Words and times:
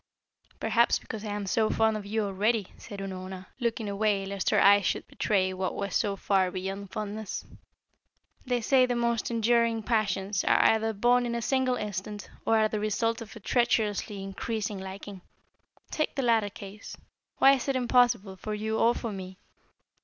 "Perhaps 0.59 0.97
because 0.97 1.23
I 1.23 1.29
am 1.31 1.45
so 1.45 1.69
fond 1.69 1.95
of 1.95 2.07
you 2.07 2.23
already," 2.23 2.73
said 2.75 3.01
Unorna, 3.01 3.45
looking 3.59 3.87
away 3.87 4.25
lest 4.25 4.49
her 4.49 4.59
eyes 4.59 4.83
should 4.83 5.07
betray 5.07 5.53
what 5.53 5.75
was 5.75 5.95
so 5.95 6.15
far 6.15 6.49
beyond 6.49 6.89
fondness. 6.89 7.45
"They 8.43 8.61
say 8.61 8.87
that 8.87 8.95
the 8.95 8.99
most 8.99 9.29
enduring 9.29 9.83
passions 9.83 10.43
are 10.43 10.59
either 10.63 10.91
born 10.93 11.27
in 11.27 11.35
a 11.35 11.41
single 11.43 11.75
instant, 11.75 12.31
or 12.47 12.57
are 12.57 12.67
the 12.67 12.79
result 12.79 13.21
of 13.21 13.35
a 13.35 13.39
treacherously 13.39 14.23
increasing 14.23 14.79
liking. 14.79 15.21
Take 15.91 16.15
the 16.15 16.23
latter 16.23 16.49
case. 16.49 16.97
Why 17.37 17.51
is 17.53 17.67
it 17.67 17.75
impossible, 17.75 18.37
for 18.37 18.55
you 18.55 18.79
or 18.79 18.95
for 18.95 19.11
me? 19.11 19.37